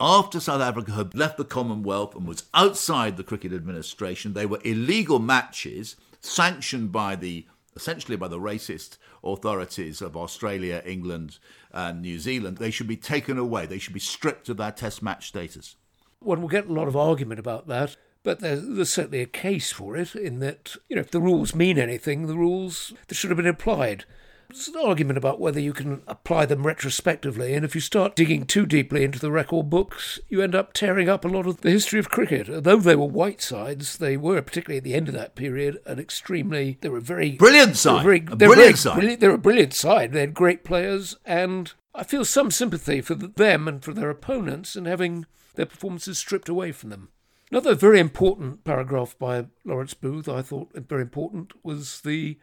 [0.00, 4.60] after South Africa had left the Commonwealth and was outside the cricket administration, they were
[4.64, 11.38] illegal matches sanctioned by the essentially by the racist authorities of Australia, England,
[11.72, 12.58] and New Zealand.
[12.58, 13.66] They should be taken away.
[13.66, 15.76] They should be stripped of their test match status.
[16.18, 17.96] One will get a lot of argument about that.
[18.22, 21.54] But there's, there's, certainly a case for it in that, you know, if the rules
[21.54, 24.04] mean anything, the rules that should have been applied.
[24.50, 28.44] It's an argument about whether you can apply them retrospectively, and if you start digging
[28.44, 31.70] too deeply into the record books, you end up tearing up a lot of the
[31.70, 32.50] history of cricket.
[32.50, 36.00] Although they were white sides, they were, particularly at the end of that period, an
[36.00, 38.02] extremely, they were very brilliant side.
[38.02, 38.94] Very, a brilliant very, side.
[38.96, 40.12] Brilliant, they were a brilliant side.
[40.12, 44.74] They had great players, and I feel some sympathy for them and for their opponents
[44.74, 47.10] in having their performances stripped away from them.
[47.50, 52.38] Another very important paragraph by Lawrence Booth, I thought very important, was the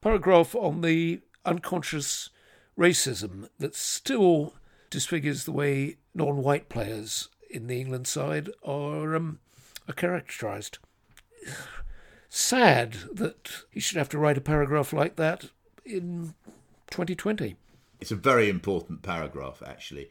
[0.00, 2.30] paragraph on the unconscious
[2.76, 4.54] racism that still
[4.90, 9.38] disfigures the way non white players in the England side are, um,
[9.86, 10.78] are characterised.
[12.28, 15.50] Sad that he should have to write a paragraph like that
[15.84, 16.34] in
[16.90, 17.54] 2020.
[18.00, 20.08] It's a very important paragraph, actually.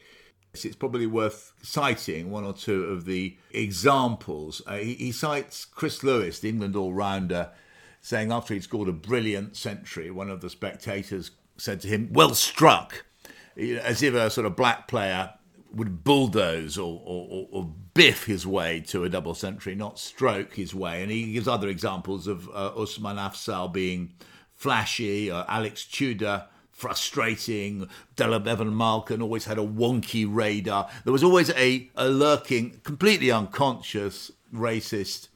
[0.53, 4.61] It's probably worth citing one or two of the examples.
[4.65, 7.51] Uh, he, he, cites Chris Lewis, the England all rounder,
[8.01, 12.33] saying after he'd scored a brilliant century, one of the spectators said to him, Well
[12.33, 13.05] struck,
[13.57, 15.33] as if a sort of black player
[15.71, 20.73] would bulldoze or, or, or, biff his way to a double century, not stroke his
[20.73, 21.01] way.
[21.01, 24.13] And he gives other examples of uh, Usman Afzaal being
[24.55, 26.45] flashy, or Alex Tudor
[26.77, 27.89] frustrating.
[28.15, 30.89] Della Bevan Malkin always had a wonky radar.
[31.03, 35.29] There was always a, a lurking, completely unconscious racist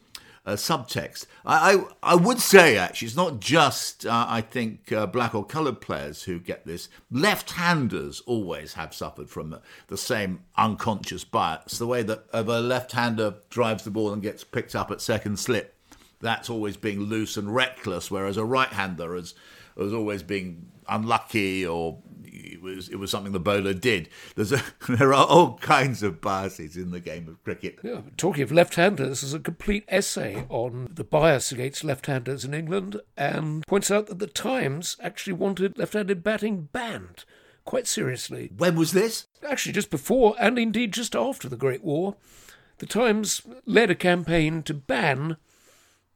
[0.46, 1.26] uh, subtext.
[1.44, 5.44] I, I, I would say actually it's not just uh, I think uh, black or
[5.44, 6.90] coloured players who get this.
[7.10, 11.80] Left-handers always have suffered from the same unconscious bias.
[11.80, 15.76] The way that a left-hander drives the ball and gets picked up at second slip,
[16.20, 19.34] that's always being loose and reckless, whereas a right-hander is
[19.80, 24.10] as always being unlucky or it was it was something the bowler did.
[24.36, 27.80] There's a, there are all kinds of biases in the game of cricket.
[27.84, 33.02] Yeah, talking of left-handers, there's a complete essay on the bias against left-handers in England,
[33.18, 37.26] and points out that the Times actually wanted left-handed batting banned
[37.66, 38.52] quite seriously.
[38.58, 39.28] When was this?
[39.48, 42.16] Actually, just before and indeed just after the Great War,
[42.80, 45.38] the Times led a campaign to ban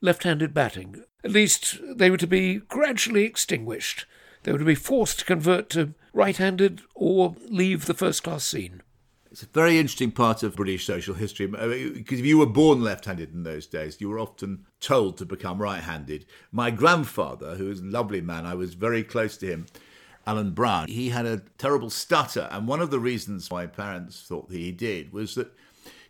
[0.01, 1.03] left-handed batting.
[1.23, 4.05] At least they were to be gradually extinguished.
[4.45, 8.43] They were to be forced to convert to right handed or leave the first class
[8.43, 8.83] scene.
[9.31, 13.05] It's a very interesting part of British social history because if you were born left
[13.05, 16.27] handed in those days, you were often told to become right handed.
[16.51, 19.65] My grandfather, who was a lovely man, I was very close to him,
[20.27, 22.47] Alan Brown, he had a terrible stutter.
[22.51, 25.51] And one of the reasons my parents thought that he did was that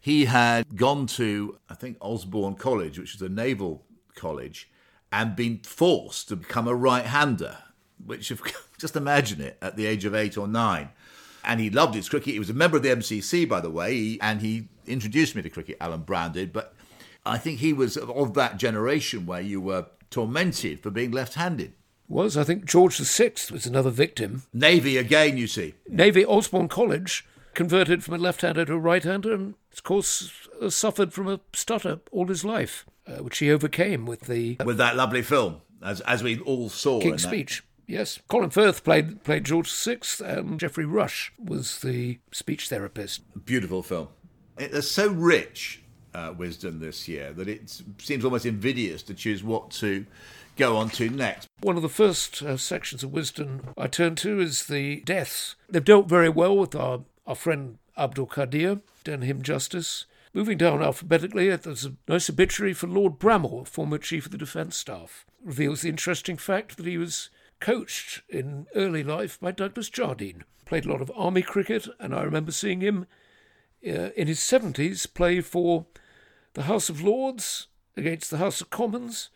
[0.01, 4.69] he had gone to, I think, Osborne College, which is a naval college,
[5.09, 7.59] and been forced to become a right hander,
[8.05, 8.41] which, if,
[8.77, 10.89] just imagine it, at the age of eight or nine.
[11.43, 12.33] And he loved his cricket.
[12.33, 15.49] He was a member of the MCC, by the way, and he introduced me to
[15.49, 16.51] cricket, Alan Brown did.
[16.51, 16.73] But
[17.25, 21.73] I think he was of that generation where you were tormented for being left handed.
[22.07, 24.43] Was, I think George VI was another victim.
[24.53, 25.73] Navy again, you see.
[25.87, 30.47] Navy, Osborne College, converted from a left hander to a right hander, and of course
[30.61, 34.77] uh, suffered from a stutter all his life uh, which he overcame with the with
[34.77, 36.99] that lovely film, as as we all saw.
[36.99, 37.63] King's Speech.
[37.87, 43.21] Yes, Colin Firth played played George VI, and Geoffrey Rush was the speech therapist.
[43.45, 44.07] Beautiful film.
[44.57, 49.69] It's so rich, uh, Wisden, this year that it seems almost invidious to choose what
[49.71, 50.05] to
[50.55, 51.47] go on to next.
[51.61, 55.55] One of the first uh, sections of Wisden I turn to is the deaths.
[55.69, 60.05] They've dealt very well with our, our friend Abdul Qadir, done him justice.
[60.33, 64.75] Moving down alphabetically, there's a nice obituary for Lord Bramall, former Chief of the Defence
[64.75, 65.25] Staff.
[65.43, 70.43] Reveals the interesting fact that he was coached in early life by Douglas Jardine.
[70.65, 73.05] Played a lot of army cricket, and I remember seeing him
[73.85, 75.85] uh, in his 70s play for
[76.53, 79.29] the House of Lords against the House of Commons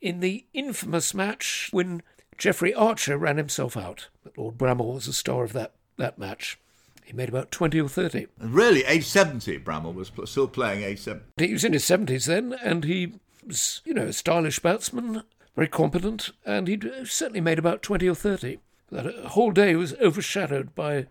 [0.00, 2.02] in the infamous match when
[2.38, 4.08] Jeffrey Archer ran himself out.
[4.22, 6.58] But Lord Bramall was the star of that, that match.
[7.04, 8.28] He made about 20 or 30.
[8.38, 11.24] Really, age 70, Bramall was still playing age 70.
[11.44, 15.68] He was in his 70s then, and he was, you know, a stylish batsman, very
[15.68, 18.58] competent, and he'd certainly made about 20 or 30.
[18.90, 21.06] That whole day was overshadowed by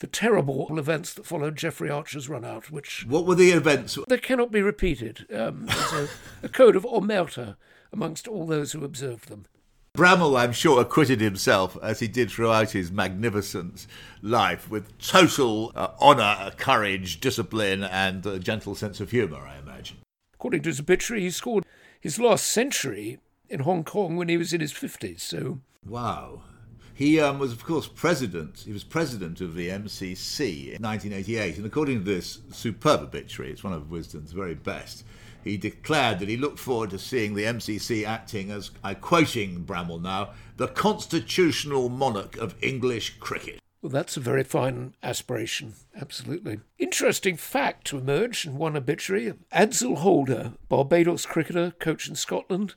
[0.00, 3.06] the terrible events that followed Jeffrey Archer's run out, which.
[3.08, 3.96] What were the events?
[4.08, 5.26] They cannot be repeated.
[5.32, 6.08] Um, there's a,
[6.44, 7.56] a code of omerta
[7.92, 9.44] amongst all those who observed them.
[9.96, 13.86] Bramall, I'm sure, acquitted himself as he did throughout his magnificent
[14.22, 19.98] life with total uh, honour, courage, discipline, and a gentle sense of humour, I imagine.
[20.34, 21.66] According to his obituary, he scored
[22.00, 23.18] his last century
[23.52, 25.20] in Hong Kong when he was in his 50s.
[25.20, 26.42] So, wow.
[26.94, 28.64] He um, was, of course, president.
[28.66, 33.64] He was president of the MCC in 1988, and according to this superb obituary, it's
[33.64, 35.04] one of Wisden's very best
[35.44, 40.00] he declared that he looked forward to seeing the MCC acting as, I'm quoting Bramall
[40.00, 43.58] now, the constitutional monarch of English cricket.
[43.80, 46.60] Well, that's a very fine aspiration, absolutely.
[46.78, 52.74] Interesting fact to emerge in one obituary Ansdell Holder, Barbados cricketer, coach in Scotland.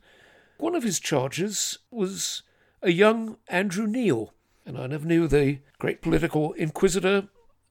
[0.58, 2.42] One of his charges was
[2.82, 4.32] a young Andrew Neil,
[4.64, 7.28] and I never knew the great political inquisitor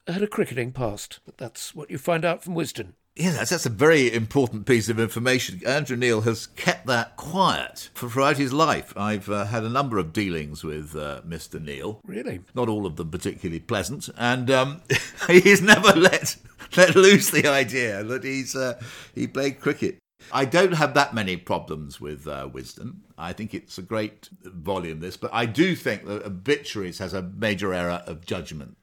[0.07, 2.93] had a cricketing past, but that's what you find out from Wisden.
[3.15, 5.61] Yes, that's a very important piece of information.
[5.65, 8.93] Andrew Neil has kept that quiet for throughout his life.
[8.97, 11.63] I've uh, had a number of dealings with uh, Mr.
[11.63, 12.01] Neil.
[12.05, 12.41] Really?
[12.53, 14.09] Not all of them particularly pleasant.
[14.17, 14.81] And um,
[15.27, 16.35] he's never let,
[16.75, 18.81] let loose the idea that he's uh,
[19.13, 19.97] he played cricket.
[20.31, 22.97] I don't have that many problems with uh, Wisden.
[23.17, 27.21] I think it's a great volume, this, but I do think that Obituaries has a
[27.21, 28.77] major error of judgment.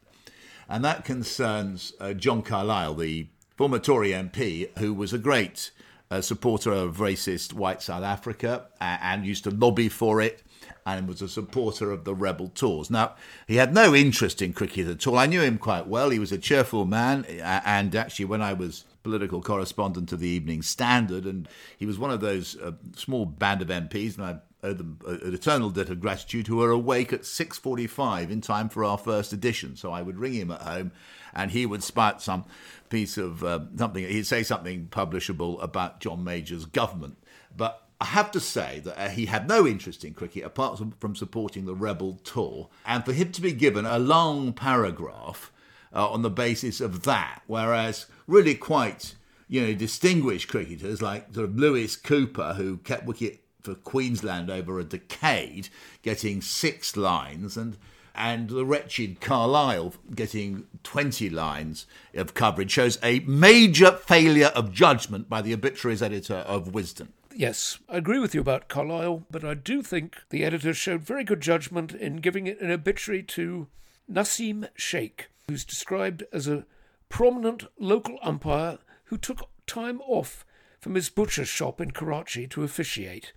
[0.68, 5.70] And that concerns uh, John Carlisle, the former Tory MP, who was a great
[6.10, 10.42] uh, supporter of racist white South Africa and used to lobby for it
[10.84, 12.90] and was a supporter of the rebel tours.
[12.90, 13.14] Now,
[13.46, 15.18] he had no interest in cricket at all.
[15.18, 16.10] I knew him quite well.
[16.10, 20.62] He was a cheerful man, and actually, when I was political correspondent of the Evening
[20.62, 24.72] Standard, and he was one of those uh, small band of MPs, and I owe
[24.72, 28.98] them an eternal debt of gratitude, who were awake at 6.45 in time for our
[28.98, 29.76] first edition.
[29.76, 30.92] So I would ring him at home,
[31.34, 32.44] and he would spout some
[32.88, 34.04] piece of uh, something.
[34.04, 37.16] He'd say something publishable about John Major's government.
[37.56, 41.16] But I have to say that uh, he had no interest in cricket apart from
[41.16, 42.68] supporting the rebel tour.
[42.84, 45.52] And for him to be given a long paragraph
[45.94, 49.14] uh, on the basis of that, whereas really quite
[49.48, 54.78] you know distinguished cricketers like sort of Lewis Cooper, who kept wicket for Queensland over
[54.78, 55.68] a decade,
[56.02, 57.76] getting six lines, and
[58.14, 65.28] and the wretched Carlisle getting 20 lines of coverage shows a major failure of judgment
[65.28, 67.08] by the obituaries editor of Wisden.
[67.34, 71.24] Yes, I agree with you about Carlisle, but I do think the editor showed very
[71.24, 73.68] good judgment in giving it an obituary to
[74.10, 76.64] Naseem Sheikh, who's described as a
[77.08, 80.44] prominent local umpire who took time off
[80.80, 83.32] from his butcher's shop in Karachi to officiate.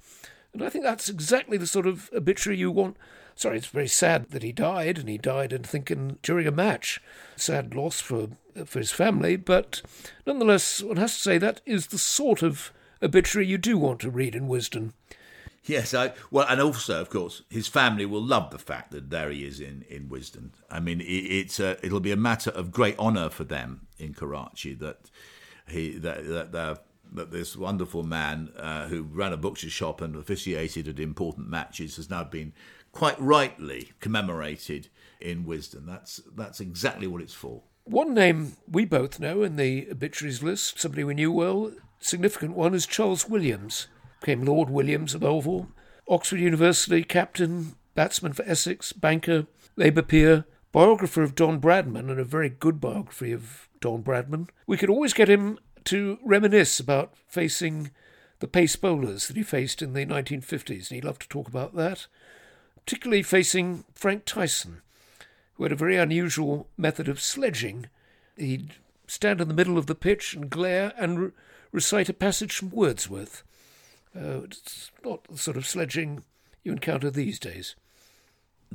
[0.54, 2.98] And I think that's exactly the sort of obituary you want
[3.36, 7.02] sorry, it's very sad that he died, and he died, in thinking, during a match.
[7.36, 8.30] Sad loss for
[8.66, 9.82] for his family, but
[10.26, 12.72] nonetheless, one has to say that is the sort of
[13.04, 14.94] obituary you do want to read in Wisden.
[15.66, 19.32] Yes, I well, and also, of course, his family will love the fact that there
[19.32, 20.52] he is in in Wisden.
[20.70, 24.14] I mean, it, it's a, it'll be a matter of great honour for them in
[24.14, 25.10] Karachi that
[25.68, 26.78] he that that they're
[27.14, 31.96] that this wonderful man uh, who ran a butcher shop and officiated at important matches
[31.98, 32.54] has now been
[32.92, 34.90] quite rightly commemorated
[35.20, 35.86] in Wisden.
[35.86, 37.64] That's that's exactly what it's for.
[37.86, 42.74] One name we both know in the obituaries list, somebody we knew well, significant one,
[42.74, 43.88] is Charles Williams.
[44.20, 45.68] Became Lord Williams of Elvel,
[46.08, 52.24] Oxford University captain, batsman for Essex, banker, Labour peer, biographer of Don Bradman, and a
[52.24, 54.50] very good biography of Don Bradman.
[54.68, 57.92] We could always get him to reminisce about facing
[58.40, 61.76] the pace bowlers that he faced in the 1950s, and he loved to talk about
[61.76, 62.08] that
[62.86, 64.82] particularly facing Frank Tyson,
[65.56, 67.88] who had a very unusual method of sledging.
[68.38, 68.76] He'd
[69.08, 71.32] stand in the middle of the pitch and glare and re-
[71.72, 73.44] recite a passage from Wordsworth.
[74.16, 76.24] Uh, it's not the sort of sledging
[76.64, 77.76] you encounter these days.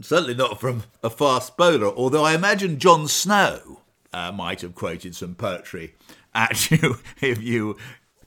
[0.01, 3.80] Certainly not from a fast bowler, although I imagine John Snow
[4.12, 5.95] uh, might have quoted some poetry
[6.34, 7.76] at you if you.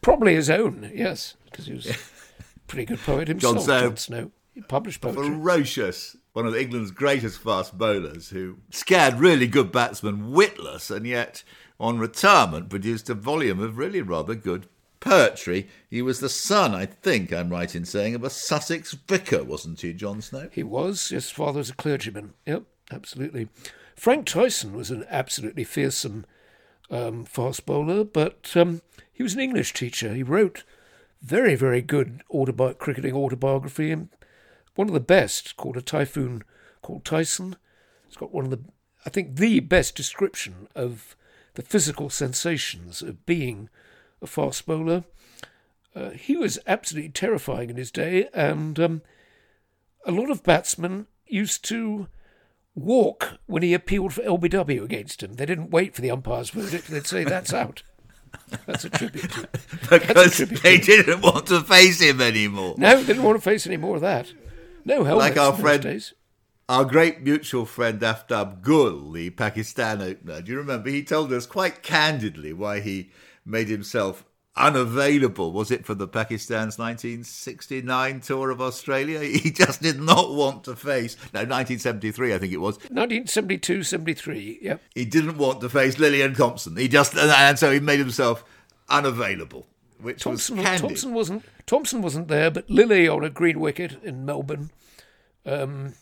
[0.02, 1.96] Probably his own, yes, because he was a
[2.68, 3.82] pretty good poet himself, John Snow.
[3.82, 4.32] John Snow.
[4.54, 5.30] He published poetry.
[5.30, 11.44] ferocious, one of England's greatest fast bowlers, who scared really good batsmen witless, and yet
[11.80, 14.68] on retirement produced a volume of really rather good
[15.04, 15.68] poetry.
[15.90, 19.82] He was the son, I think I'm right in saying, of a Sussex vicar, wasn't
[19.82, 20.50] he, John Snow?
[20.52, 21.10] He was.
[21.10, 22.34] His father was a clergyman.
[22.46, 23.50] Yep, absolutely.
[23.96, 26.26] Frank Tyson was an absolutely fearsome
[26.90, 28.82] um, fast bowler, but um,
[29.12, 30.14] he was an English teacher.
[30.14, 30.64] He wrote
[31.22, 34.10] very, very good autobi- cricketing autobiography, and
[34.76, 36.44] one of the best, called A Typhoon
[36.82, 37.56] Called Tyson.
[38.08, 38.60] It's got one of the,
[39.06, 41.16] I think, the best description of
[41.56, 43.70] the physical sensations of being
[44.24, 45.04] a fast bowler.
[45.96, 49.02] Uh, he was absolutely terrifying in his day, and um,
[50.06, 52.08] a lot of batsmen used to
[52.76, 55.36] walk when he appealed for LBW against him.
[55.36, 56.88] They didn't wait for the umpire's verdict.
[56.88, 57.84] They'd say, that's out.
[58.66, 59.48] That's a tribute to.
[59.90, 62.74] Because tribute they didn't want to face him anymore.
[62.80, 64.34] No, they didn't want to face any more of that.
[64.86, 66.14] No helmets Like our friend- days.
[66.70, 70.90] Our great mutual friend Aftab Gul, the Pakistan opener, do you remember?
[70.90, 73.12] He told us quite candidly why he
[73.46, 74.26] made himself
[74.56, 75.52] unavailable.
[75.52, 79.20] Was it for the Pakistan's 1969 tour of Australia?
[79.44, 82.76] He just did not want to face, no, 1973, I think it was.
[82.76, 84.82] 1972, 73, yep.
[84.94, 86.78] He didn't want to face Lillee and Thomson.
[86.78, 88.44] He just, and so he made himself
[88.90, 89.68] unavailable,
[90.00, 90.82] which Thomson, was.
[90.82, 94.70] Thomson wasn't Thomson wasn't there, but Lillee on a green wicket in Melbourne.
[95.46, 95.94] Um,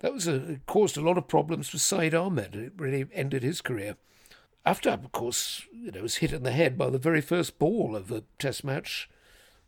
[0.00, 2.54] that was a caused a lot of problems for Saeed Ahmed.
[2.54, 3.96] It really ended his career.
[4.66, 7.96] Aftab, of course, you know, was hit in the head by the very first ball
[7.96, 9.08] of a Test match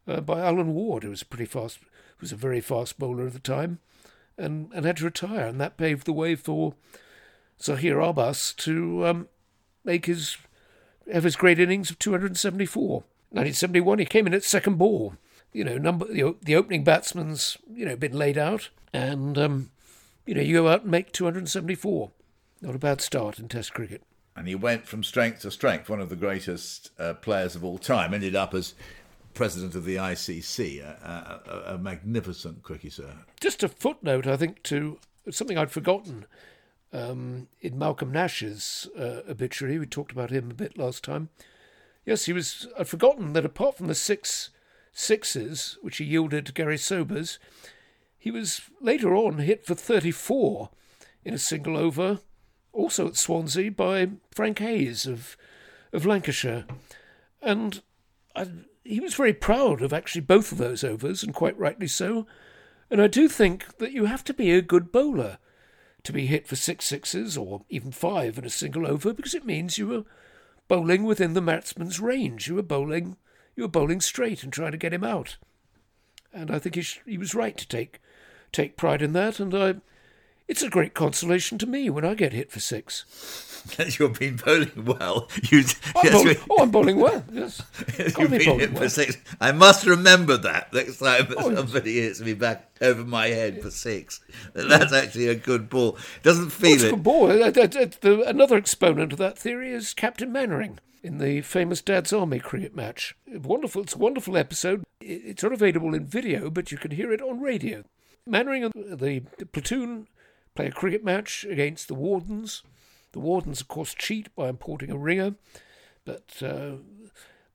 [0.07, 3.27] uh, by Alan Ward, who was a pretty fast, who was a very fast bowler
[3.27, 3.79] at the time,
[4.37, 6.75] and and had to retire, and that paved the way for
[7.59, 9.29] Zaheer Abbas to um,
[9.85, 10.37] make his
[11.11, 13.05] have his great innings of 274.
[13.31, 15.15] 1971, he came in at second ball.
[15.55, 19.71] You know, number the, the opening batsman's you know been laid out, and um,
[20.27, 22.11] you know you go out and make 274.
[22.61, 24.03] Not a bad start in Test cricket.
[24.35, 25.91] And he went from strength to strength.
[25.91, 28.15] One of the greatest uh, players of all time.
[28.15, 28.75] Ended up as
[29.35, 33.03] president of the ICC, a, a, a magnificent cricketer.
[33.03, 33.15] Sir.
[33.41, 34.99] Just a footnote, I think, to
[35.31, 36.27] something I'd forgotten
[36.93, 39.79] um, in Malcolm Nash's uh, obituary.
[39.79, 41.31] We talked about him a bit last time.
[42.05, 42.67] Yes, he was.
[42.79, 44.51] I'd forgotten that apart from the six
[44.93, 47.39] sixes which he yielded to Garry Sobers,
[48.19, 50.71] he was later on hit for 34
[51.25, 52.21] in a single over,
[52.73, 55.37] also at Swansea by Frank Hayes of
[55.93, 56.65] of Lancashire,
[57.43, 57.83] and
[58.35, 58.49] I,
[58.85, 62.27] he was very proud of actually both of those overs, and quite rightly so.
[62.91, 65.39] And I do think that you have to be a good bowler
[66.05, 69.47] to be hit for six sixes or even five in a single over because it
[69.47, 70.05] means you were
[70.69, 72.49] bowling within the batsman's range.
[72.49, 73.17] You were bowling,
[73.57, 75.37] you were bowling straight and trying to get him out.
[76.33, 78.01] And I think he, sh- he was right to take
[78.53, 79.41] take pride in that.
[79.41, 79.77] And I,
[80.49, 83.05] it's a great consolation to me when I get hit for six.
[83.99, 85.29] You've been bowling well.
[85.51, 85.65] You, I'm
[86.05, 87.25] yes, bowling, oh, I'm bowling well.
[87.33, 87.63] Yes,
[87.99, 88.89] you've been bowling hit for well.
[88.91, 89.17] six.
[89.41, 93.71] I must remember that next time Oh, somebody hits me back over my head for
[93.71, 94.19] six.
[94.53, 95.97] That's actually a good ball.
[96.25, 96.91] Doesn't feel It's a it.
[96.91, 97.31] good ball.
[97.31, 101.81] Uh, uh, uh, the- Another exponent of that theory is Captain Mainwaring in the famous
[101.81, 103.15] Dad's Army cricket match.
[103.29, 103.83] Wonderful.
[103.83, 104.83] It's a wonderful episode.
[105.01, 107.85] It's not available in video, but you can hear it on radio.
[108.27, 109.21] Mainwaring and the
[109.53, 110.09] platoon
[110.55, 112.63] play a cricket match against the Wardens.
[113.13, 115.35] The Wardens, of course, cheat by importing a ringer,
[116.05, 116.77] but uh,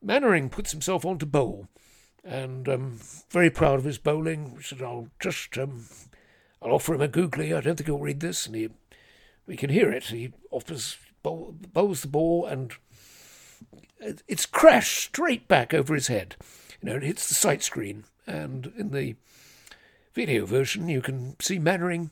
[0.01, 1.67] Mainwaring puts himself on to bowl,
[2.23, 4.55] and um, very proud of his bowling.
[4.57, 5.85] He said, "I'll just, um,
[6.61, 7.53] I'll offer him a googly.
[7.53, 8.69] I don't think he'll read this." And he,
[9.47, 10.05] we can hear it.
[10.05, 12.73] He offers bowl, bowls the ball, and
[14.27, 16.35] it's crashed straight back over his head.
[16.81, 19.15] You know, it hits the sight screen, and in the
[20.13, 22.11] video version, you can see Mainwaring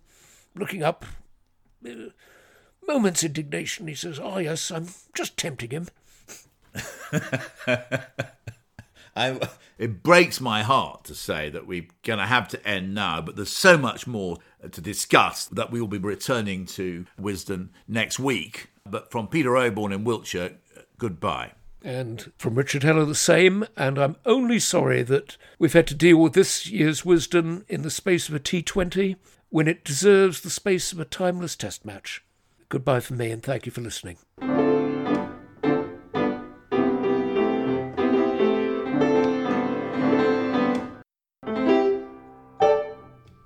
[0.55, 1.05] looking up.
[1.87, 2.09] Uh,
[2.87, 3.87] moments indignation.
[3.87, 5.87] He says, "Oh yes, I'm just tempting him."
[9.17, 9.39] I,
[9.77, 13.35] it breaks my heart to say that we're going to have to end now, but
[13.35, 14.37] there's so much more
[14.69, 18.71] to discuss that we will be returning to Wisden next week.
[18.85, 20.57] But from Peter Oborne in Wiltshire,
[20.97, 21.53] goodbye.
[21.83, 23.65] And from Richard Heller, the same.
[23.77, 27.91] And I'm only sorry that we've had to deal with this year's Wisden in the
[27.91, 29.15] space of a T20.
[29.49, 32.23] When it deserves the space of a timeless test match.
[32.69, 34.17] Goodbye from me, and thank you for listening.